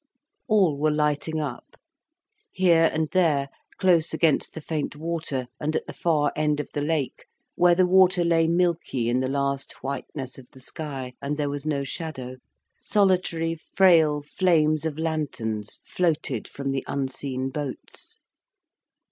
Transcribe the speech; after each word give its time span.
All 0.47 0.79
were 0.79 0.89
lighting 0.89 1.39
up. 1.39 1.75
Here 2.51 2.89
and 2.91 3.07
there, 3.11 3.49
close 3.77 4.15
against 4.15 4.55
the 4.55 4.59
faint 4.59 4.95
water, 4.95 5.45
and 5.59 5.75
at 5.75 5.85
the 5.85 5.93
far 5.93 6.31
end 6.35 6.59
of 6.59 6.67
the 6.73 6.81
lake, 6.81 7.27
where 7.53 7.75
the 7.75 7.85
water 7.85 8.23
lay 8.25 8.47
milky 8.47 9.09
in 9.09 9.19
the 9.19 9.27
last 9.29 9.73
whiteness 9.83 10.39
of 10.39 10.49
the 10.53 10.59
sky, 10.59 11.13
and 11.21 11.37
there 11.37 11.51
was 11.51 11.67
no 11.67 11.83
shadow, 11.83 12.37
solitary, 12.79 13.53
frail 13.53 14.23
flames 14.23 14.87
of 14.87 14.97
lanterns 14.97 15.81
floated 15.85 16.47
from 16.47 16.71
the 16.71 16.83
unseen 16.87 17.51
boats. 17.51 18.17